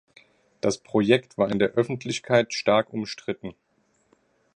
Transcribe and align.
Das 0.61 0.79
Projekt 0.79 1.37
war 1.37 1.51
in 1.51 1.59
der 1.59 1.73
Öffentlichkeit 1.73 2.55
stark 2.55 2.91
umstritten. 2.91 3.53